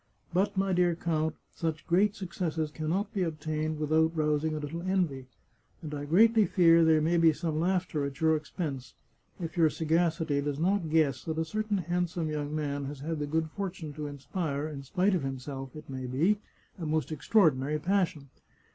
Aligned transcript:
But, 0.33 0.57
my 0.57 0.73
dear 0.73 0.95
count, 0.95 1.35
such 1.53 1.85
great 1.85 2.15
successes 2.15 2.71
can 2.71 2.89
not 2.89 3.13
be 3.13 3.21
obtained 3.21 3.77
without 3.77 4.17
rousing 4.17 4.55
a 4.55 4.57
little 4.57 4.81
envy, 4.81 5.27
and 5.83 5.93
I 5.93 6.05
greatly 6.05 6.47
fear 6.47 6.83
there 6.83 7.01
may 7.01 7.17
be 7.17 7.31
some 7.33 7.59
laughter 7.59 8.03
at 8.03 8.19
your 8.19 8.35
expense, 8.35 8.95
if 9.39 9.55
your 9.57 9.69
sagacity 9.69 10.41
does 10.41 10.57
not 10.57 10.89
guess 10.89 11.23
that 11.25 11.37
a 11.37 11.45
certain 11.45 11.77
handsome 11.77 12.31
young 12.31 12.55
man 12.55 12.85
has 12.85 13.01
had 13.01 13.19
the 13.19 13.27
good 13.27 13.51
fortune 13.51 13.93
to 13.93 14.07
inspire, 14.07 14.67
in 14.67 14.81
spite 14.81 15.13
of 15.13 15.21
himself, 15.21 15.75
it 15.75 15.87
may 15.87 16.07
be, 16.07 16.39
a 16.79 16.85
most 16.87 17.11
extraordinary 17.11 17.77
passion. 17.77 18.29